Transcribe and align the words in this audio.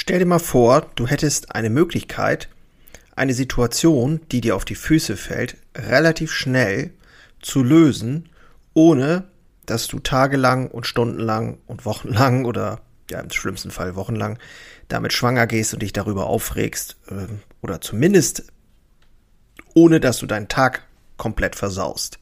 Stell 0.00 0.20
dir 0.20 0.26
mal 0.26 0.38
vor, 0.38 0.86
du 0.94 1.08
hättest 1.08 1.56
eine 1.56 1.70
Möglichkeit, 1.70 2.48
eine 3.16 3.34
Situation, 3.34 4.20
die 4.30 4.40
dir 4.40 4.54
auf 4.54 4.64
die 4.64 4.76
Füße 4.76 5.16
fällt, 5.16 5.56
relativ 5.74 6.30
schnell 6.32 6.92
zu 7.42 7.64
lösen, 7.64 8.28
ohne 8.74 9.24
dass 9.66 9.88
du 9.88 9.98
tagelang 9.98 10.70
und 10.70 10.86
stundenlang 10.86 11.58
und 11.66 11.84
wochenlang 11.84 12.44
oder 12.44 12.80
ja 13.10 13.18
im 13.18 13.30
schlimmsten 13.30 13.72
Fall 13.72 13.96
wochenlang 13.96 14.38
damit 14.86 15.12
schwanger 15.12 15.48
gehst 15.48 15.74
und 15.74 15.82
dich 15.82 15.92
darüber 15.92 16.26
aufregst 16.26 16.96
äh, 17.08 17.26
oder 17.60 17.80
zumindest 17.80 18.44
ohne 19.74 19.98
dass 19.98 20.18
du 20.18 20.26
deinen 20.26 20.46
Tag 20.46 20.84
komplett 21.16 21.56
versaust. 21.56 22.20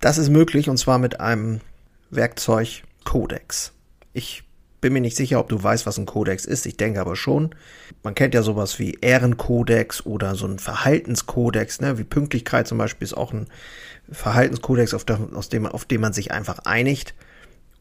Das 0.00 0.16
ist 0.16 0.30
möglich 0.30 0.70
und 0.70 0.78
zwar 0.78 0.98
mit 0.98 1.20
einem 1.20 1.60
Werkzeug 2.08 2.84
Codex. 3.04 3.72
Ich 4.14 4.44
bin 4.84 4.92
mir 4.92 5.00
nicht 5.00 5.16
sicher, 5.16 5.40
ob 5.40 5.48
du 5.48 5.62
weißt, 5.62 5.86
was 5.86 5.96
ein 5.96 6.04
Kodex 6.04 6.44
ist. 6.44 6.66
Ich 6.66 6.76
denke 6.76 7.00
aber 7.00 7.16
schon. 7.16 7.54
Man 8.02 8.14
kennt 8.14 8.34
ja 8.34 8.42
sowas 8.42 8.78
wie 8.78 8.98
Ehrenkodex 9.00 10.04
oder 10.04 10.34
so 10.34 10.46
ein 10.46 10.58
Verhaltenskodex, 10.58 11.80
ne? 11.80 11.96
wie 11.96 12.04
Pünktlichkeit 12.04 12.68
zum 12.68 12.76
Beispiel 12.76 13.06
ist 13.06 13.16
auch 13.16 13.32
ein 13.32 13.46
Verhaltenskodex, 14.12 14.92
auf, 14.92 15.06
der, 15.06 15.20
aus 15.32 15.48
dem, 15.48 15.64
auf 15.64 15.86
dem 15.86 16.02
man 16.02 16.12
sich 16.12 16.32
einfach 16.32 16.58
einigt. 16.66 17.14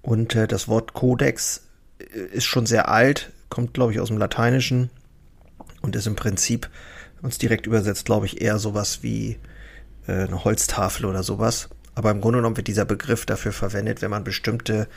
Und 0.02 0.34
äh, 0.36 0.48
das 0.48 0.70
Wort 0.70 0.94
Kodex 0.94 1.68
äh, 2.00 2.20
ist 2.32 2.46
schon 2.46 2.66
sehr 2.66 2.88
alt, 2.88 3.34
kommt, 3.50 3.74
glaube 3.74 3.92
ich, 3.92 4.00
aus 4.00 4.08
dem 4.08 4.18
Lateinischen 4.18 4.90
und 5.82 5.98
ist 5.98 6.08
im 6.08 6.16
Prinzip 6.16 6.70
uns 7.22 7.38
direkt 7.38 7.68
übersetzt, 7.68 8.06
glaube 8.06 8.28
ich, 8.28 8.40
eher 8.40 8.60
sowas 8.60 9.00
wie 9.02 9.40
äh, 10.08 10.24
eine 10.24 10.46
Holztafel 10.46 11.06
oder 11.06 11.22
sowas. 11.22 11.68
Aber 11.96 12.12
im 12.12 12.22
Grunde 12.22 12.38
genommen 12.38 12.56
wird 12.56 12.68
dieser 12.68 12.86
Begriff 12.86 13.26
dafür 13.26 13.52
verwendet, 13.52 14.02
wenn 14.02 14.10
man 14.10 14.24
bestimmte 14.24 14.88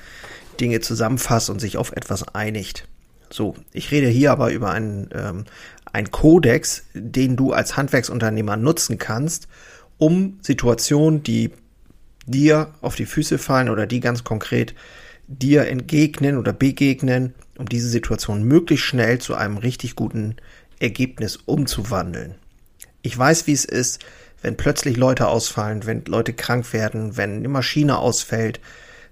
Dinge 0.60 0.80
zusammenfasst 0.80 1.50
und 1.50 1.60
sich 1.60 1.76
auf 1.76 1.92
etwas 1.92 2.34
einigt. 2.34 2.88
So, 3.30 3.54
ich 3.72 3.90
rede 3.90 4.08
hier 4.08 4.32
aber 4.32 4.52
über 4.52 4.70
einen, 4.70 5.08
ähm, 5.12 5.44
einen 5.92 6.10
Kodex, 6.10 6.84
den 6.94 7.36
du 7.36 7.52
als 7.52 7.76
Handwerksunternehmer 7.76 8.56
nutzen 8.56 8.98
kannst, 8.98 9.48
um 9.98 10.38
Situationen, 10.42 11.22
die 11.22 11.50
dir 12.26 12.74
auf 12.80 12.96
die 12.96 13.06
Füße 13.06 13.38
fallen 13.38 13.68
oder 13.68 13.86
die 13.86 14.00
ganz 14.00 14.24
konkret 14.24 14.74
dir 15.28 15.66
entgegnen 15.66 16.38
oder 16.38 16.52
begegnen, 16.52 17.34
um 17.58 17.68
diese 17.68 17.88
Situation 17.88 18.44
möglichst 18.44 18.86
schnell 18.86 19.18
zu 19.18 19.34
einem 19.34 19.56
richtig 19.56 19.96
guten 19.96 20.36
Ergebnis 20.78 21.36
umzuwandeln. 21.36 22.34
Ich 23.02 23.16
weiß, 23.16 23.46
wie 23.46 23.52
es 23.52 23.64
ist, 23.64 24.04
wenn 24.42 24.56
plötzlich 24.56 24.96
Leute 24.96 25.28
ausfallen, 25.28 25.86
wenn 25.86 26.04
Leute 26.04 26.32
krank 26.32 26.72
werden, 26.72 27.16
wenn 27.16 27.36
eine 27.36 27.48
Maschine 27.48 27.98
ausfällt, 27.98 28.60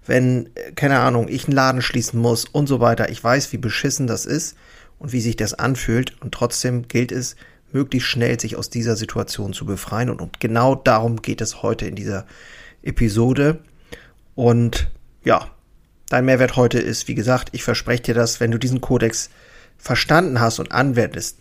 wenn, 0.06 0.50
keine 0.74 1.00
Ahnung, 1.00 1.28
ich 1.28 1.46
einen 1.46 1.54
Laden 1.54 1.82
schließen 1.82 2.20
muss 2.20 2.44
und 2.44 2.66
so 2.66 2.80
weiter. 2.80 3.08
Ich 3.10 3.22
weiß, 3.22 3.52
wie 3.52 3.58
beschissen 3.58 4.06
das 4.06 4.26
ist 4.26 4.56
und 4.98 5.12
wie 5.12 5.20
sich 5.20 5.36
das 5.36 5.54
anfühlt 5.54 6.20
und 6.20 6.32
trotzdem 6.32 6.88
gilt 6.88 7.12
es, 7.12 7.36
möglichst 7.72 8.08
schnell 8.08 8.38
sich 8.38 8.56
aus 8.56 8.70
dieser 8.70 8.96
Situation 8.96 9.52
zu 9.52 9.66
befreien 9.66 10.08
und, 10.08 10.20
und 10.22 10.40
genau 10.40 10.76
darum 10.76 11.20
geht 11.20 11.40
es 11.40 11.62
heute 11.62 11.86
in 11.86 11.96
dieser 11.96 12.24
Episode. 12.82 13.58
Und 14.34 14.90
ja, 15.24 15.50
dein 16.08 16.24
Mehrwert 16.24 16.56
heute 16.56 16.78
ist, 16.78 17.08
wie 17.08 17.14
gesagt, 17.14 17.48
ich 17.52 17.64
verspreche 17.64 18.02
dir 18.02 18.14
das, 18.14 18.38
wenn 18.38 18.52
du 18.52 18.58
diesen 18.58 18.80
Kodex 18.80 19.30
verstanden 19.76 20.40
hast 20.40 20.60
und 20.60 20.70
anwendest, 20.70 21.38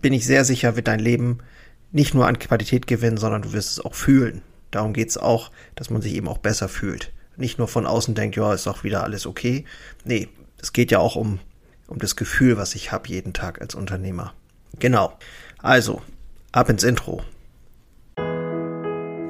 bin 0.00 0.12
ich 0.12 0.26
sehr 0.26 0.44
sicher, 0.44 0.74
wird 0.74 0.88
dein 0.88 0.98
Leben 0.98 1.38
nicht 1.92 2.12
nur 2.14 2.26
an 2.26 2.38
Qualität 2.38 2.86
gewinnen, 2.86 3.18
sondern 3.18 3.42
du 3.42 3.52
wirst 3.52 3.70
es 3.70 3.80
auch 3.80 3.94
fühlen. 3.94 4.42
Darum 4.70 4.92
geht 4.94 5.10
es 5.10 5.18
auch, 5.18 5.50
dass 5.74 5.90
man 5.90 6.02
sich 6.02 6.14
eben 6.14 6.26
auch 6.26 6.38
besser 6.38 6.68
fühlt. 6.68 7.12
Nicht 7.36 7.58
nur 7.58 7.68
von 7.68 7.86
außen 7.86 8.14
denkt, 8.14 8.36
ja, 8.36 8.52
ist 8.52 8.66
doch 8.66 8.84
wieder 8.84 9.02
alles 9.02 9.26
okay. 9.26 9.64
Nee, 10.04 10.28
es 10.60 10.72
geht 10.72 10.90
ja 10.90 10.98
auch 10.98 11.16
um, 11.16 11.38
um 11.86 11.98
das 11.98 12.16
Gefühl, 12.16 12.56
was 12.56 12.74
ich 12.74 12.92
habe 12.92 13.08
jeden 13.08 13.32
Tag 13.32 13.60
als 13.60 13.74
Unternehmer. 13.74 14.34
Genau. 14.78 15.18
Also, 15.58 16.02
ab 16.52 16.68
ins 16.68 16.84
Intro. 16.84 17.22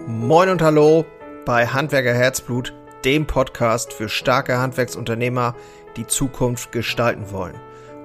Moin 0.06 0.48
und 0.48 0.62
hallo 0.62 1.04
bei 1.44 1.66
Handwerker 1.66 2.14
Herzblut, 2.14 2.72
dem 3.04 3.26
Podcast 3.26 3.92
für 3.92 4.08
starke 4.08 4.58
Handwerksunternehmer, 4.58 5.54
die 5.96 6.06
Zukunft 6.06 6.72
gestalten 6.72 7.30
wollen. 7.30 7.54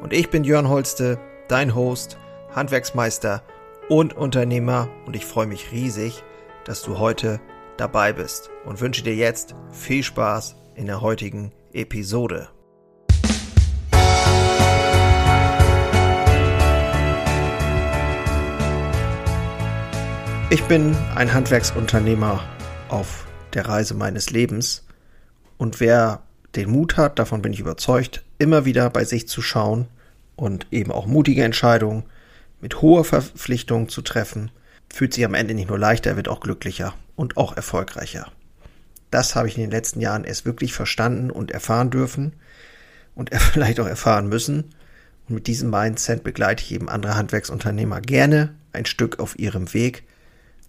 Und 0.02 0.14
ich 0.14 0.30
bin 0.30 0.44
Jörn 0.44 0.70
Holste, 0.70 1.20
dein 1.48 1.74
Host, 1.74 2.18
Handwerksmeister 2.54 3.44
und 3.90 4.16
Unternehmer 4.16 4.90
und 5.06 5.16
ich 5.16 5.26
freue 5.26 5.48
mich 5.48 5.72
riesig, 5.72 6.24
dass 6.66 6.82
du 6.82 7.00
heute 7.00 7.40
dabei 7.78 8.14
bist 8.14 8.50
und 8.66 8.82
wünsche 8.82 9.04
dir 9.04 9.16
jetzt 9.16 9.56
viel 9.72 10.04
Spaß 10.04 10.56
in 10.76 10.86
der 10.86 11.02
heutigen 11.02 11.52
Episode. 11.74 12.50
Ich 20.50 20.64
bin 20.64 20.96
ein 21.16 21.34
Handwerksunternehmer 21.34 22.44
auf 22.90 23.28
der 23.54 23.68
Reise 23.68 23.94
meines 23.94 24.30
Lebens 24.30 24.86
und 25.58 25.80
wer 25.80 26.24
den 26.56 26.72
Mut 26.72 26.98
hat, 26.98 27.20
davon 27.20 27.42
bin 27.42 27.54
ich 27.54 27.60
überzeugt, 27.60 28.24
immer 28.38 28.66
wieder 28.66 28.90
bei 28.90 29.04
sich 29.04 29.28
zu 29.28 29.42
schauen 29.42 29.88
und 30.36 30.68
eben 30.72 30.92
auch 30.92 31.06
mutige 31.06 31.44
Entscheidungen 31.44 32.04
mit 32.62 32.82
hoher 32.82 33.04
Verpflichtung 33.04 33.90
zu 33.90 34.02
treffen, 34.02 34.52
fühlt 34.90 35.14
sich 35.14 35.26
am 35.26 35.34
Ende 35.34 35.54
nicht 35.54 35.70
nur 35.70 35.78
leichter, 35.78 36.12
er 36.12 36.16
wird 36.16 36.30
auch 36.30 36.40
glücklicher 36.40 36.94
und 37.18 37.36
auch 37.36 37.58
erfolgreicher. 37.58 38.32
Das 39.12 39.36
habe 39.36 39.50
ich 39.50 39.56
in 39.56 39.62
den 39.62 39.72
letzten 39.72 40.00
Jahren 40.00 40.24
erst 40.24 40.46
wirklich 40.46 40.74
verstanden 40.74 41.30
und 41.32 41.52
erfahren 41.52 41.90
dürfen 41.90 42.34
und 43.16 43.36
vielleicht 43.36 43.82
auch 43.82 43.88
erfahren 43.88 44.30
müssen. 44.30 44.76
Und 45.28 45.36
mit 45.36 45.48
diesem 45.48 45.70
Mindset 45.70 46.24
begleite 46.24 46.64
ich 46.64 46.72
eben 46.72 46.88
andere 46.88 47.16
Handwerksunternehmer 47.16 48.00
gerne 48.00 48.56
ein 48.72 48.86
Stück 48.86 49.20
auf 49.20 49.38
ihrem 49.38 49.74
Weg. 49.74 50.04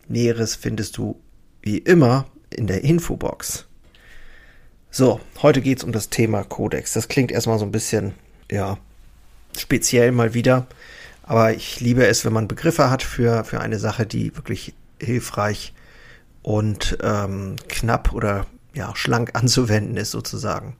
Näheres 0.08 0.56
findest 0.56 0.96
du 0.96 1.20
wie 1.62 1.78
immer 1.78 2.26
in 2.50 2.66
der 2.66 2.82
Infobox. 2.82 3.66
So, 4.90 5.20
heute 5.42 5.60
geht 5.60 5.78
es 5.78 5.84
um 5.84 5.92
das 5.92 6.08
Thema 6.08 6.42
Codex. 6.44 6.94
Das 6.94 7.08
klingt 7.08 7.30
erstmal 7.30 7.58
so 7.58 7.66
ein 7.66 7.72
bisschen, 7.72 8.14
ja, 8.50 8.78
speziell 9.56 10.12
mal 10.12 10.32
wieder. 10.32 10.66
Aber 11.22 11.52
ich 11.52 11.80
liebe 11.80 12.06
es, 12.06 12.24
wenn 12.24 12.32
man 12.32 12.48
Begriffe 12.48 12.88
hat 12.88 13.02
für, 13.02 13.44
für 13.44 13.60
eine 13.60 13.78
Sache, 13.78 14.06
die 14.06 14.34
wirklich 14.34 14.72
hilfreich 14.98 15.74
und 16.48 16.96
ähm, 17.02 17.56
knapp 17.68 18.14
oder 18.14 18.46
ja, 18.72 18.96
schlank 18.96 19.32
anzuwenden 19.34 19.98
ist 19.98 20.12
sozusagen. 20.12 20.78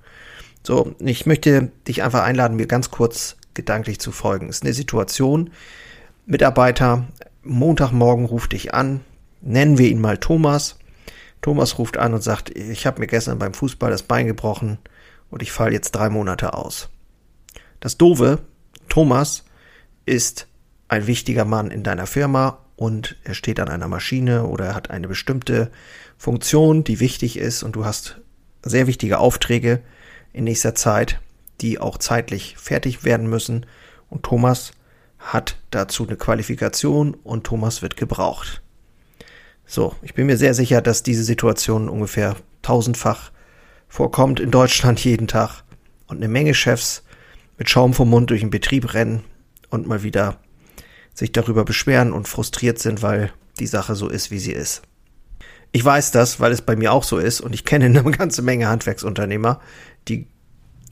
So, 0.66 0.94
ich 0.98 1.26
möchte 1.26 1.70
dich 1.86 2.02
einfach 2.02 2.22
einladen, 2.22 2.56
mir 2.56 2.66
ganz 2.66 2.90
kurz 2.90 3.36
gedanklich 3.52 4.00
zu 4.00 4.10
folgen. 4.10 4.48
Es 4.48 4.56
ist 4.56 4.62
eine 4.62 4.72
Situation, 4.72 5.50
Mitarbeiter, 6.24 7.06
Montagmorgen 7.42 8.24
ruft 8.24 8.52
dich 8.52 8.72
an, 8.72 9.00
nennen 9.42 9.76
wir 9.76 9.90
ihn 9.90 10.00
mal 10.00 10.16
Thomas. 10.16 10.78
Thomas 11.42 11.76
ruft 11.76 11.98
an 11.98 12.14
und 12.14 12.22
sagt, 12.22 12.48
ich 12.56 12.86
habe 12.86 13.00
mir 13.00 13.06
gestern 13.06 13.38
beim 13.38 13.52
Fußball 13.52 13.90
das 13.90 14.04
Bein 14.04 14.26
gebrochen 14.26 14.78
und 15.30 15.42
ich 15.42 15.52
falle 15.52 15.72
jetzt 15.72 15.90
drei 15.90 16.08
Monate 16.08 16.54
aus. 16.54 16.88
Das 17.78 17.98
Dove, 17.98 18.38
Thomas 18.88 19.44
ist 20.06 20.46
ein 20.88 21.06
wichtiger 21.06 21.44
Mann 21.44 21.70
in 21.70 21.82
deiner 21.82 22.06
Firma 22.06 22.64
und 22.78 23.16
er 23.24 23.34
steht 23.34 23.58
an 23.58 23.68
einer 23.68 23.88
Maschine 23.88 24.44
oder 24.44 24.66
er 24.66 24.74
hat 24.76 24.90
eine 24.90 25.08
bestimmte 25.08 25.72
Funktion, 26.16 26.84
die 26.84 27.00
wichtig 27.00 27.36
ist 27.36 27.64
und 27.64 27.74
du 27.74 27.84
hast 27.84 28.20
sehr 28.62 28.86
wichtige 28.86 29.18
Aufträge 29.18 29.82
in 30.32 30.44
nächster 30.44 30.76
Zeit, 30.76 31.20
die 31.60 31.80
auch 31.80 31.98
zeitlich 31.98 32.56
fertig 32.56 33.02
werden 33.02 33.28
müssen 33.28 33.66
und 34.08 34.22
Thomas 34.22 34.70
hat 35.18 35.56
dazu 35.72 36.06
eine 36.06 36.16
Qualifikation 36.16 37.14
und 37.14 37.44
Thomas 37.44 37.82
wird 37.82 37.96
gebraucht. 37.96 38.62
So, 39.66 39.96
ich 40.00 40.14
bin 40.14 40.26
mir 40.26 40.36
sehr 40.36 40.54
sicher, 40.54 40.80
dass 40.80 41.02
diese 41.02 41.24
Situation 41.24 41.88
ungefähr 41.88 42.36
tausendfach 42.62 43.32
vorkommt 43.88 44.38
in 44.38 44.52
Deutschland 44.52 45.02
jeden 45.04 45.26
Tag 45.26 45.64
und 46.06 46.18
eine 46.18 46.28
Menge 46.28 46.54
Chefs 46.54 47.02
mit 47.58 47.68
Schaum 47.68 47.92
vom 47.92 48.08
Mund 48.08 48.30
durch 48.30 48.42
den 48.42 48.50
Betrieb 48.50 48.94
rennen 48.94 49.24
und 49.68 49.88
mal 49.88 50.04
wieder 50.04 50.38
sich 51.18 51.32
darüber 51.32 51.64
beschweren 51.64 52.12
und 52.12 52.28
frustriert 52.28 52.78
sind, 52.78 53.02
weil 53.02 53.32
die 53.58 53.66
Sache 53.66 53.96
so 53.96 54.08
ist, 54.08 54.30
wie 54.30 54.38
sie 54.38 54.52
ist. 54.52 54.82
Ich 55.72 55.84
weiß 55.84 56.12
das, 56.12 56.38
weil 56.38 56.52
es 56.52 56.62
bei 56.62 56.76
mir 56.76 56.92
auch 56.92 57.02
so 57.02 57.18
ist 57.18 57.40
und 57.40 57.54
ich 57.56 57.64
kenne 57.64 57.86
eine 57.86 58.04
ganze 58.12 58.40
Menge 58.40 58.68
Handwerksunternehmer, 58.68 59.60
die, 60.06 60.28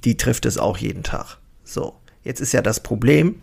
die 0.03 0.17
trifft 0.17 0.45
es 0.45 0.59
auch 0.59 0.79
jeden 0.79 1.05
Tag. 1.05 1.39
So. 1.63 1.95
Jetzt 2.25 2.41
ist 2.41 2.51
ja 2.51 2.61
das 2.61 2.81
Problem, 2.81 3.37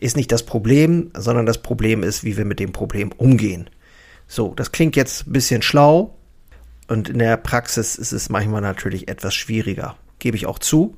ist 0.00 0.16
nicht 0.16 0.32
das 0.32 0.46
Problem, 0.46 1.10
sondern 1.14 1.44
das 1.44 1.58
Problem 1.58 2.02
ist, 2.02 2.24
wie 2.24 2.38
wir 2.38 2.46
mit 2.46 2.60
dem 2.60 2.72
Problem 2.72 3.12
umgehen. 3.12 3.68
So, 4.26 4.54
das 4.54 4.72
klingt 4.72 4.96
jetzt 4.96 5.26
ein 5.26 5.34
bisschen 5.34 5.60
schlau 5.60 6.16
und 6.88 7.10
in 7.10 7.18
der 7.18 7.36
Praxis 7.36 7.96
ist 7.96 8.12
es 8.12 8.30
manchmal 8.30 8.62
natürlich 8.62 9.08
etwas 9.08 9.34
schwieriger. 9.34 9.98
Gebe 10.18 10.38
ich 10.38 10.46
auch 10.46 10.60
zu. 10.60 10.96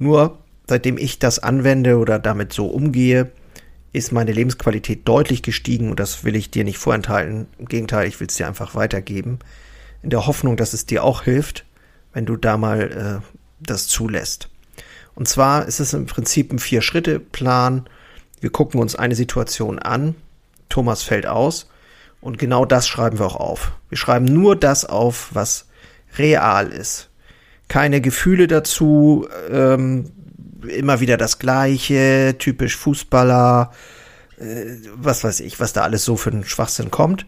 Nur 0.00 0.38
seitdem 0.66 0.98
ich 0.98 1.20
das 1.20 1.38
anwende 1.38 1.98
oder 1.98 2.18
damit 2.18 2.52
so 2.52 2.66
umgehe, 2.66 3.30
ist 3.96 4.12
meine 4.12 4.32
Lebensqualität 4.32 5.08
deutlich 5.08 5.42
gestiegen 5.42 5.90
und 5.90 5.98
das 5.98 6.22
will 6.22 6.36
ich 6.36 6.50
dir 6.50 6.64
nicht 6.64 6.76
vorenthalten. 6.76 7.46
Im 7.58 7.66
Gegenteil, 7.66 8.06
ich 8.06 8.20
will 8.20 8.26
es 8.26 8.34
dir 8.34 8.46
einfach 8.46 8.74
weitergeben, 8.74 9.38
in 10.02 10.10
der 10.10 10.26
Hoffnung, 10.26 10.58
dass 10.58 10.74
es 10.74 10.84
dir 10.84 11.02
auch 11.02 11.22
hilft, 11.22 11.64
wenn 12.12 12.26
du 12.26 12.36
da 12.36 12.58
mal 12.58 13.22
äh, 13.22 13.26
das 13.58 13.88
zulässt. 13.88 14.50
Und 15.14 15.28
zwar 15.28 15.66
ist 15.66 15.80
es 15.80 15.94
im 15.94 16.04
Prinzip 16.04 16.52
ein 16.52 16.58
Vier-Schritte-Plan. 16.58 17.88
Wir 18.40 18.50
gucken 18.50 18.80
uns 18.80 18.96
eine 18.96 19.14
Situation 19.14 19.78
an. 19.78 20.14
Thomas 20.68 21.02
fällt 21.02 21.26
aus. 21.26 21.70
Und 22.20 22.38
genau 22.38 22.66
das 22.66 22.86
schreiben 22.86 23.18
wir 23.18 23.24
auch 23.24 23.36
auf. 23.36 23.72
Wir 23.88 23.96
schreiben 23.96 24.26
nur 24.26 24.56
das 24.56 24.84
auf, 24.84 25.30
was 25.32 25.68
real 26.18 26.68
ist. 26.68 27.08
Keine 27.68 28.02
Gefühle 28.02 28.46
dazu, 28.46 29.26
ähm, 29.50 30.10
immer 30.68 31.00
wieder 31.00 31.16
das 31.16 31.38
Gleiche, 31.38 32.36
typisch 32.38 32.76
Fußballer, 32.76 33.72
äh, 34.38 34.64
was 34.94 35.24
weiß 35.24 35.40
ich, 35.40 35.60
was 35.60 35.72
da 35.72 35.82
alles 35.82 36.04
so 36.04 36.16
für 36.16 36.30
einen 36.30 36.44
Schwachsinn 36.44 36.90
kommt. 36.90 37.26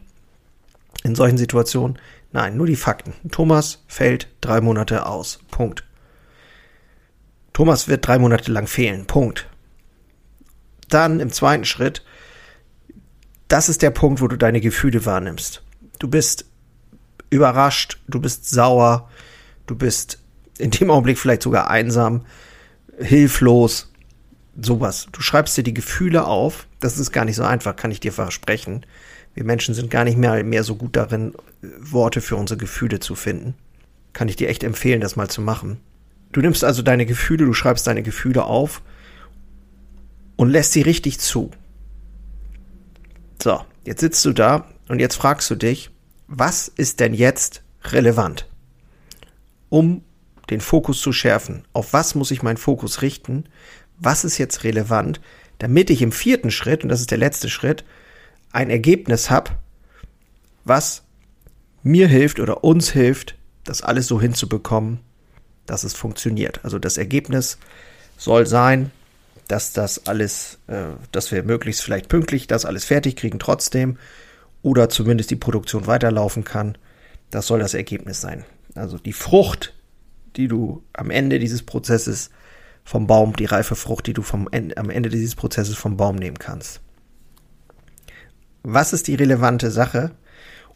In 1.04 1.14
solchen 1.14 1.38
Situationen. 1.38 1.98
Nein, 2.32 2.56
nur 2.56 2.66
die 2.66 2.76
Fakten. 2.76 3.14
Thomas 3.30 3.84
fällt 3.86 4.28
drei 4.40 4.60
Monate 4.60 5.06
aus. 5.06 5.40
Punkt. 5.50 5.84
Thomas 7.52 7.88
wird 7.88 8.06
drei 8.06 8.18
Monate 8.18 8.52
lang 8.52 8.66
fehlen. 8.66 9.06
Punkt. 9.06 9.48
Dann 10.88 11.20
im 11.20 11.32
zweiten 11.32 11.64
Schritt, 11.64 12.04
das 13.48 13.68
ist 13.68 13.82
der 13.82 13.90
Punkt, 13.90 14.20
wo 14.20 14.28
du 14.28 14.36
deine 14.36 14.60
Gefühle 14.60 15.04
wahrnimmst. 15.04 15.62
Du 15.98 16.08
bist 16.08 16.44
überrascht, 17.30 17.98
du 18.08 18.20
bist 18.20 18.48
sauer, 18.48 19.08
du 19.66 19.74
bist 19.74 20.18
in 20.58 20.70
dem 20.70 20.90
Augenblick 20.90 21.18
vielleicht 21.18 21.42
sogar 21.42 21.70
einsam, 21.70 22.24
hilflos, 22.98 23.92
sowas. 24.60 25.08
Du 25.12 25.20
schreibst 25.20 25.56
dir 25.56 25.62
die 25.62 25.74
Gefühle 25.74 26.26
auf. 26.26 26.66
Das 26.80 26.98
ist 26.98 27.12
gar 27.12 27.24
nicht 27.24 27.36
so 27.36 27.44
einfach, 27.44 27.76
kann 27.76 27.90
ich 27.90 28.00
dir 28.00 28.12
versprechen. 28.12 28.84
Wir 29.34 29.44
Menschen 29.44 29.74
sind 29.74 29.90
gar 29.90 30.04
nicht 30.04 30.18
mehr, 30.18 30.42
mehr 30.42 30.64
so 30.64 30.74
gut 30.74 30.96
darin, 30.96 31.34
Worte 31.78 32.20
für 32.20 32.36
unsere 32.36 32.58
Gefühle 32.58 33.00
zu 33.00 33.14
finden. 33.14 33.54
Kann 34.12 34.28
ich 34.28 34.36
dir 34.36 34.48
echt 34.48 34.64
empfehlen, 34.64 35.00
das 35.00 35.16
mal 35.16 35.28
zu 35.28 35.40
machen. 35.40 35.78
Du 36.32 36.40
nimmst 36.40 36.64
also 36.64 36.82
deine 36.82 37.06
Gefühle, 37.06 37.44
du 37.44 37.52
schreibst 37.52 37.86
deine 37.86 38.02
Gefühle 38.02 38.44
auf 38.44 38.82
und 40.36 40.50
lässt 40.50 40.72
sie 40.72 40.82
richtig 40.82 41.20
zu. 41.20 41.50
So, 43.40 43.60
jetzt 43.84 44.00
sitzt 44.00 44.24
du 44.24 44.32
da 44.32 44.66
und 44.88 45.00
jetzt 45.00 45.14
fragst 45.14 45.48
du 45.50 45.54
dich, 45.54 45.90
was 46.26 46.68
ist 46.68 47.00
denn 47.00 47.14
jetzt 47.14 47.62
relevant? 47.84 48.48
Um 49.68 50.02
den 50.50 50.60
Fokus 50.60 51.00
zu 51.00 51.12
schärfen. 51.12 51.64
Auf 51.72 51.92
was 51.92 52.14
muss 52.14 52.30
ich 52.30 52.42
meinen 52.42 52.56
Fokus 52.56 53.02
richten? 53.02 53.44
Was 53.98 54.24
ist 54.24 54.38
jetzt 54.38 54.64
relevant, 54.64 55.20
damit 55.58 55.90
ich 55.90 56.02
im 56.02 56.12
vierten 56.12 56.50
Schritt, 56.50 56.82
und 56.82 56.88
das 56.88 57.00
ist 57.00 57.10
der 57.10 57.18
letzte 57.18 57.48
Schritt, 57.48 57.84
ein 58.52 58.70
Ergebnis 58.70 59.30
habe, 59.30 59.52
was 60.64 61.02
mir 61.82 62.08
hilft 62.08 62.40
oder 62.40 62.64
uns 62.64 62.90
hilft, 62.90 63.36
das 63.64 63.82
alles 63.82 64.06
so 64.06 64.20
hinzubekommen, 64.20 65.00
dass 65.66 65.84
es 65.84 65.94
funktioniert. 65.94 66.60
Also 66.64 66.78
das 66.78 66.96
Ergebnis 66.96 67.58
soll 68.16 68.46
sein, 68.46 68.90
dass 69.48 69.72
das 69.72 70.06
alles, 70.06 70.58
äh, 70.66 70.84
dass 71.12 71.32
wir 71.32 71.42
möglichst 71.42 71.82
vielleicht 71.82 72.08
pünktlich 72.08 72.46
das 72.46 72.64
alles 72.64 72.84
fertig 72.84 73.16
kriegen 73.16 73.38
trotzdem 73.38 73.98
oder 74.62 74.88
zumindest 74.88 75.30
die 75.30 75.36
Produktion 75.36 75.86
weiterlaufen 75.86 76.44
kann. 76.44 76.76
Das 77.30 77.46
soll 77.46 77.60
das 77.60 77.74
Ergebnis 77.74 78.20
sein. 78.20 78.44
Also 78.74 78.98
die 78.98 79.12
Frucht 79.12 79.74
die 80.38 80.48
du 80.48 80.84
am 80.94 81.10
Ende 81.10 81.38
dieses 81.38 81.64
Prozesses 81.64 82.30
vom 82.84 83.06
Baum, 83.06 83.36
die 83.36 83.44
reife 83.44 83.76
Frucht, 83.76 84.06
die 84.06 84.14
du 84.14 84.22
vom 84.22 84.48
am 84.48 84.90
Ende 84.90 85.10
dieses 85.10 85.34
Prozesses 85.34 85.76
vom 85.76 85.98
Baum 85.98 86.16
nehmen 86.16 86.38
kannst. 86.38 86.80
Was 88.62 88.92
ist 88.92 89.08
die 89.08 89.16
relevante 89.16 89.70
Sache? 89.70 90.12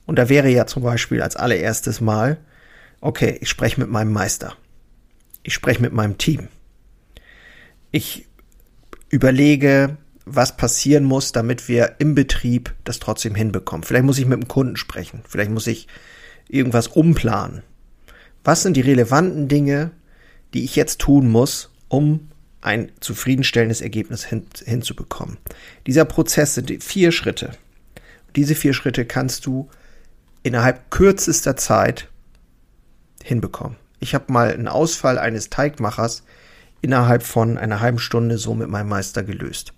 Und 0.05 0.19
da 0.19 0.29
wäre 0.29 0.51
ja 0.51 0.67
zum 0.67 0.83
Beispiel 0.83 1.23
als 1.23 1.37
allererstes 1.37 2.01
Mal, 2.01 2.39
okay, 3.01 3.39
ich 3.41 3.49
spreche 3.49 3.81
mit 3.81 3.89
meinem 3.89 4.13
Meister. 4.13 4.57
Ich 5.45 5.55
spreche 5.55 5.81
mit 5.81 5.93
meinem 5.93 6.19
Team. 6.19 6.49
Ich 7.93 8.27
überlege, 9.09 9.97
was 10.25 10.57
passieren 10.57 11.05
muss, 11.05 11.33
damit 11.33 11.69
wir 11.69 11.97
im 11.99 12.15
Betrieb 12.15 12.75
das 12.85 12.99
trotzdem 12.99 13.35
hinbekommen. 13.35 13.85
Vielleicht 13.85 14.05
muss 14.05 14.19
ich 14.19 14.27
mit 14.27 14.41
dem 14.41 14.49
Kunden 14.49 14.77
sprechen. 14.77 15.23
Vielleicht 15.29 15.51
muss 15.51 15.67
ich 15.67 15.87
irgendwas 16.49 16.89
umplanen 16.89 17.63
was 18.45 18.63
sind 18.63 18.77
die 18.77 18.81
relevanten 18.81 19.49
Dinge, 19.49 19.93
die 20.55 20.65
ich 20.65 20.77
jetzt 20.77 21.01
tun 21.01 21.31
muss, 21.31 21.71
um 21.89 22.29
ein 22.61 22.93
zufriedenstellendes 23.01 23.81
Ergebnis 23.81 24.25
hin, 24.25 24.47
hinzubekommen. 24.65 25.39
Dieser 25.87 26.05
Prozess 26.05 26.55
sind 26.55 26.83
vier 26.83 27.13
Schritte. 27.13 27.53
Diese 28.37 28.55
vier 28.55 28.73
Schritte 28.73 29.05
kannst 29.05 29.47
du 29.47 29.69
innerhalb 30.43 30.91
kürzester 30.91 31.57
Zeit 31.57 32.09
hinbekommen. 33.23 33.77
Ich 34.01 34.15
habe 34.15 34.33
mal 34.33 34.53
einen 34.53 34.69
Ausfall 34.69 35.19
eines 35.19 35.51
Teigmachers 35.51 36.25
innerhalb 36.81 37.23
von 37.23 37.59
einer 37.59 37.81
halben 37.81 37.99
Stunde 37.99 38.39
so 38.39 38.55
mit 38.55 38.69
meinem 38.69 38.89
Meister 38.89 39.23
gelöst. 39.23 39.73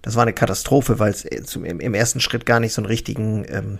Das 0.00 0.16
war 0.16 0.22
eine 0.22 0.32
Katastrophe, 0.32 0.98
weil 0.98 1.12
es 1.12 1.24
im 1.24 1.94
ersten 1.94 2.20
Schritt 2.20 2.46
gar 2.46 2.58
nicht 2.58 2.72
so 2.72 2.82
einen 2.82 2.86
richtigen, 2.86 3.44
ähm, 3.48 3.78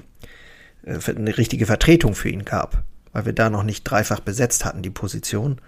äh, 0.85 0.99
eine 1.11 1.37
richtige 1.37 1.67
Vertretung 1.67 2.15
für 2.15 2.29
ihn 2.29 2.45
gab 2.45 2.85
weil 3.13 3.27
wir 3.27 3.33
da 3.33 3.51
noch 3.51 3.63
nicht 3.63 3.85
dreifach 3.85 4.21
besetzt 4.21 4.65
hatten, 4.65 4.83
die 4.83 4.91
Position. 4.91 5.61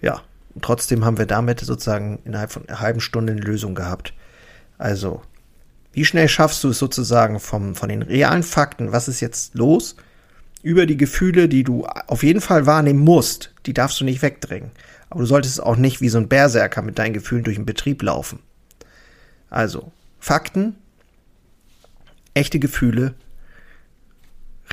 Ja, 0.00 0.22
trotzdem 0.60 1.04
haben 1.04 1.18
wir 1.18 1.26
damit 1.26 1.60
sozusagen 1.60 2.20
innerhalb 2.24 2.52
von 2.52 2.68
einer 2.68 2.80
halben 2.80 3.00
Stunde 3.00 3.32
eine 3.32 3.40
Lösung 3.40 3.74
gehabt. 3.74 4.14
Also, 4.78 5.22
wie 5.92 6.04
schnell 6.04 6.28
schaffst 6.28 6.62
du 6.64 6.70
es 6.70 6.78
sozusagen 6.78 7.40
vom, 7.40 7.74
von 7.74 7.88
den 7.88 8.02
realen 8.02 8.42
Fakten, 8.42 8.92
was 8.92 9.08
ist 9.08 9.20
jetzt 9.20 9.54
los, 9.54 9.96
über 10.62 10.86
die 10.86 10.96
Gefühle, 10.96 11.48
die 11.48 11.62
du 11.62 11.84
auf 11.84 12.22
jeden 12.22 12.40
Fall 12.40 12.66
wahrnehmen 12.66 13.00
musst, 13.00 13.52
die 13.66 13.74
darfst 13.74 14.00
du 14.00 14.04
nicht 14.04 14.22
wegdrängen. 14.22 14.70
Aber 15.10 15.20
du 15.20 15.26
solltest 15.26 15.62
auch 15.62 15.76
nicht 15.76 16.00
wie 16.00 16.08
so 16.08 16.18
ein 16.18 16.28
Berserker 16.28 16.82
mit 16.82 16.98
deinen 16.98 17.12
Gefühlen 17.12 17.44
durch 17.44 17.56
den 17.56 17.66
Betrieb 17.66 18.02
laufen. 18.02 18.40
Also, 19.50 19.92
Fakten, 20.18 20.74
echte 22.32 22.58
Gefühle, 22.58 23.14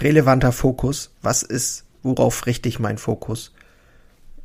relevanter 0.02 0.52
Fokus. 0.52 1.12
Was 1.22 1.44
ist, 1.44 1.86
worauf 2.04 2.46
richte 2.46 2.70
ich 2.70 2.80
meinen 2.80 2.98
Fokus? 2.98 3.54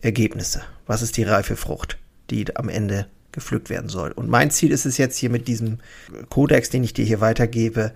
Ergebnisse. 0.01 0.63
Was 0.87 1.03
ist 1.03 1.17
die 1.17 1.25
reife 1.25 1.57
Frucht, 1.57 1.99
die 2.31 2.57
am 2.57 2.69
Ende 2.69 3.07
gepflückt 3.33 3.71
werden 3.71 3.89
soll? 3.89 4.13
Und 4.13 4.29
mein 4.29 4.51
Ziel 4.51 4.71
ist 4.71 4.87
es 4.87 4.99
jetzt 4.99 5.17
hier 5.17 5.31
mit 5.31 5.49
diesem 5.49 5.79
Kodex, 6.29 6.71
den 6.71 6.85
ich 6.85 6.95
dir 6.95 7.05
hier 7.05 7.21
weitergebe, 7.21 7.93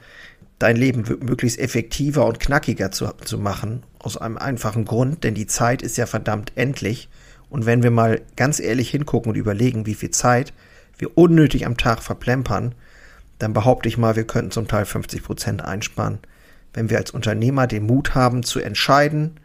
dein 0.59 0.77
Leben 0.77 1.05
möglichst 1.21 1.59
effektiver 1.59 2.27
und 2.27 2.41
knackiger 2.41 2.91
zu, 2.91 3.09
zu 3.25 3.39
machen. 3.39 3.83
Aus 3.99 4.17
einem 4.17 4.39
einfachen 4.39 4.85
Grund, 4.85 5.25
denn 5.25 5.35
die 5.35 5.47
Zeit 5.47 5.83
ist 5.83 5.97
ja 5.97 6.07
verdammt 6.07 6.53
endlich. 6.57 7.09
Und 7.49 7.67
wenn 7.67 7.83
wir 7.83 7.91
mal 7.91 8.21
ganz 8.37 8.61
ehrlich 8.61 8.91
hingucken 8.91 9.31
und 9.31 9.37
überlegen, 9.37 9.87
wie 9.87 9.95
viel 9.95 10.11
Zeit 10.11 10.53
wir 10.99 11.17
unnötig 11.17 11.67
am 11.67 11.77
Tag 11.77 12.03
verplempern, 12.03 12.75
dann 13.39 13.55
behaupte 13.55 13.89
ich 13.89 13.97
mal, 13.97 14.17
wir 14.17 14.27
könnten 14.27 14.51
zum 14.51 14.69
Teil 14.69 14.85
50 14.85 15.23
Prozent 15.23 15.65
einsparen 15.65 16.19
wenn 16.73 16.91
wir 16.91 16.99
als 16.99 17.11
Unternehmer 17.11 17.67
den 17.67 17.85
Mut 17.85 18.15
haben 18.15 18.43
zu 18.43 18.61
entscheiden, 18.61 19.41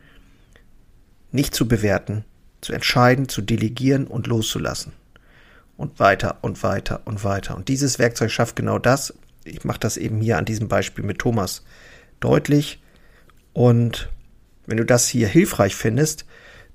nicht 1.32 1.54
zu 1.54 1.68
bewerten, 1.68 2.24
zu 2.62 2.74
entscheiden, 2.74 3.30
zu 3.30 3.42
delegieren 3.42 4.08
und 4.08 4.28
loszulassen. 4.28 4.94
Und 5.78 6.00
weiter 6.00 6.38
und 6.42 6.64
weiter 6.64 7.02
und 7.04 7.26
weiter. 7.26 7.56
Und 7.58 7.68
dieses 7.68 8.00
Werkzeug 8.00 8.32
schafft 8.32 8.56
genau 8.56 8.80
das. 8.80 9.14
Ich 9.44 9.66
mache 9.66 9.80
das 9.80 9.98
eben 9.98 10.22
hier 10.22 10.38
an 10.38 10.46
diesem 10.46 10.70
Beispiel 10.70 11.04
mit 11.04 11.20
Thomas 11.20 11.66
deutlich. 12.22 12.82
Und 13.52 14.10
wenn 14.66 14.78
du 14.78 14.86
das 14.86 15.08
hier 15.08 15.28
hilfreich 15.28 15.76
findest, 15.76 16.26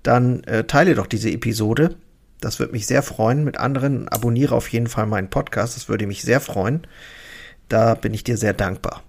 dann 0.02 0.45
äh, 0.45 0.64
teile 0.64 0.95
doch 0.95 1.07
diese 1.07 1.30
Episode. 1.30 1.97
Das 2.40 2.59
würde 2.59 2.73
mich 2.73 2.87
sehr 2.87 3.02
freuen 3.02 3.45
mit 3.45 3.59
anderen. 3.59 4.09
Abonniere 4.09 4.54
auf 4.54 4.69
jeden 4.69 4.87
Fall 4.87 5.07
meinen 5.07 5.30
Podcast. 5.30 5.76
Das 5.76 5.88
würde 5.88 6.07
mich 6.07 6.23
sehr 6.23 6.40
freuen. 6.40 6.87
Da 7.69 7.95
bin 7.95 8.12
ich 8.12 8.25
dir 8.25 8.37
sehr 8.37 8.52
dankbar. 8.54 9.02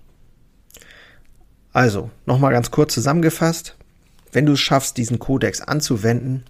Also, 1.74 2.12
nochmal 2.26 2.52
ganz 2.52 2.72
kurz 2.72 2.94
zusammengefasst. 2.94 3.76
Wenn 4.32 4.46
du 4.46 4.54
es 4.54 4.60
schaffst, 4.60 4.98
diesen 4.98 5.20
Kodex 5.20 5.62
anzuwenden, 5.62 6.44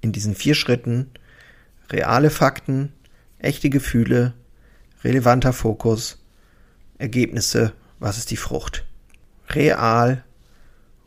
in 0.00 0.12
diesen 0.12 0.34
vier 0.34 0.54
Schritten, 0.54 1.10
reale 1.90 2.30
Fakten, 2.30 2.92
echte 3.38 3.70
Gefühle, 3.70 4.34
relevanter 5.04 5.52
Fokus, 5.52 6.18
Ergebnisse, 6.98 7.72
was 7.98 8.18
ist 8.18 8.30
die 8.30 8.36
Frucht? 8.36 8.84
Real, 9.48 10.24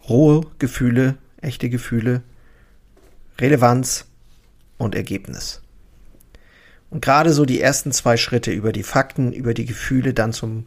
rohe 0.07 0.45
Gefühle, 0.59 1.17
echte 1.41 1.69
Gefühle, 1.69 2.21
Relevanz 3.39 4.05
und 4.77 4.95
Ergebnis. 4.95 5.61
Und 6.89 7.01
gerade 7.01 7.33
so 7.33 7.45
die 7.45 7.59
ersten 7.59 7.91
zwei 7.91 8.15
Schritte 8.17 8.51
über 8.51 8.71
die 8.71 8.83
Fakten, 8.83 9.33
über 9.33 9.53
die 9.53 9.65
Gefühle, 9.65 10.13
dann 10.13 10.31
zum 10.31 10.65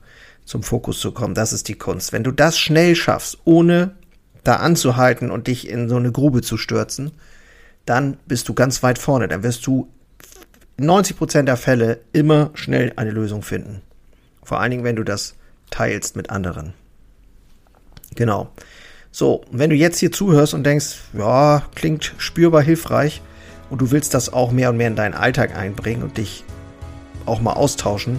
zum 0.49 0.63
Fokus 0.63 0.99
zu 0.99 1.13
kommen. 1.13 1.35
Das 1.35 1.53
ist 1.53 1.69
die 1.69 1.75
Kunst. 1.75 2.15
Wenn 2.15 2.25
du 2.25 2.33
das 2.33 2.59
schnell 2.59 2.97
schaffst, 2.97 3.37
ohne 3.45 3.97
da 4.45 4.57
anzuhalten 4.57 5.31
und 5.31 5.47
dich 5.47 5.69
in 5.69 5.91
so 5.91 5.97
eine 5.97 6.11
Grube 6.11 6.41
zu 6.41 6.57
stürzen, 6.57 7.13
dann 7.85 8.17
bist 8.27 8.49
du 8.49 8.55
ganz 8.55 8.83
weit 8.83 8.99
vorne. 8.99 9.29
Dann 9.29 9.43
wirst 9.43 9.67
du 9.67 9.91
in 10.79 10.87
90 10.87 11.19
Prozent 11.19 11.49
der 11.49 11.59
Fälle 11.59 12.01
immer 12.15 12.51
schnell 12.55 12.95
eine 12.97 13.11
Lösung 13.11 13.43
finden. 13.43 13.83
Vor 14.43 14.59
allen 14.59 14.71
Dingen, 14.71 14.85
wenn 14.85 14.97
du 14.97 15.05
das 15.05 15.35
teilst 15.71 16.17
mit 16.17 16.31
anderen. 16.31 16.73
Genau. 18.15 18.49
So, 19.11 19.45
wenn 19.51 19.69
du 19.69 19.77
jetzt 19.77 19.99
hier 19.99 20.13
zuhörst 20.13 20.55
und 20.55 20.65
denkst, 20.65 20.97
ja, 21.13 21.63
klingt 21.75 22.15
spürbar 22.17 22.63
hilfreich, 22.63 23.21
und 23.69 23.83
du 23.83 23.91
willst 23.91 24.15
das 24.15 24.33
auch 24.33 24.51
mehr 24.51 24.71
und 24.71 24.79
mehr 24.79 24.89
in 24.89 24.97
deinen 24.97 25.13
Alltag 25.13 25.55
einbringen 25.55 26.03
und 26.03 26.17
dich 26.17 26.43
auch 27.27 27.43
mal 27.43 27.53
austauschen 27.53 28.19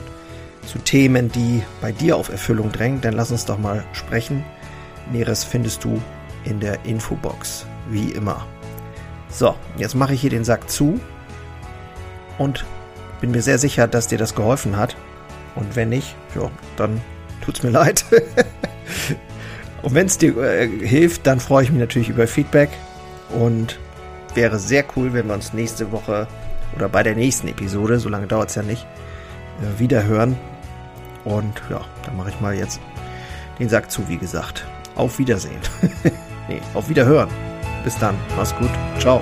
zu 0.70 0.78
Themen, 0.80 1.32
die 1.32 1.64
bei 1.82 1.92
dir 1.92 2.16
auf 2.16 2.30
Erfüllung 2.30 2.72
drängen, 2.72 3.02
dann 3.02 3.14
lass 3.14 3.32
uns 3.32 3.46
doch 3.46 3.58
mal 3.58 3.84
sprechen. 3.94 4.46
Näheres 5.12 5.44
findest 5.44 5.84
du 5.84 6.00
in 6.44 6.60
der 6.60 6.86
Infobox, 6.86 7.66
wie 7.90 8.12
immer. 8.12 8.46
So, 9.30 9.56
jetzt 9.78 9.96
mache 9.96 10.14
ich 10.14 10.22
hier 10.22 10.30
den 10.30 10.44
Sack 10.44 10.70
zu 10.70 11.00
und 12.38 12.66
bin 13.20 13.32
mir 13.32 13.42
sehr 13.42 13.58
sicher, 13.58 13.88
dass 13.88 14.08
dir 14.08 14.18
das 14.18 14.36
geholfen 14.36 14.78
hat. 14.78 14.96
Und 15.56 15.76
wenn 15.76 15.90
nicht, 15.90 16.16
ja, 16.36 16.50
dann 16.78 17.02
tut's 17.42 17.64
mir 17.64 17.72
leid. 17.72 18.06
und 19.82 19.96
wenn 19.96 20.06
es 20.06 20.20
dir 20.20 20.38
äh, 20.38 20.68
hilft, 20.68 21.26
dann 21.26 21.40
freue 21.40 21.64
ich 21.64 21.72
mich 21.72 21.80
natürlich 21.80 22.10
über 22.10 22.28
Feedback 22.28 22.70
und 23.30 23.80
wäre 24.36 24.60
sehr 24.60 24.86
cool, 24.96 25.14
wenn 25.14 25.28
wir 25.28 25.34
uns 25.34 25.54
nächste 25.54 25.92
Woche 25.92 26.28
oder 26.76 26.88
bei 26.90 27.02
der 27.02 27.16
nächsten 27.16 27.48
Episode, 27.48 28.00
so 28.00 28.08
lange 28.08 28.28
dauert 28.28 28.50
es 28.50 28.56
ja 28.56 28.62
nicht, 28.62 28.86
äh, 29.62 29.80
wieder 29.80 30.04
hören. 30.04 30.38
Und 31.26 31.62
ja, 31.70 31.82
dann 32.06 32.18
mache 32.18 32.30
ich 32.30 32.40
mal 32.40 32.56
jetzt 32.56 32.80
den 33.60 33.70
Sack 33.70 33.92
zu, 33.92 34.08
wie 34.08 34.18
gesagt. 34.18 34.66
Auf 34.96 35.20
Wiedersehen. 35.20 35.62
nee, 36.48 36.62
auf 36.74 36.90
Wiederhören. 36.90 37.30
Bis 37.84 37.98
dann. 37.98 38.16
Mach's 38.36 38.56
gut. 38.56 38.72
Ciao. 39.00 39.22